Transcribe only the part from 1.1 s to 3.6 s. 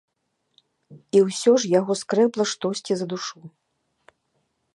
І ўсё ж яго скрэбла штосьці за душу.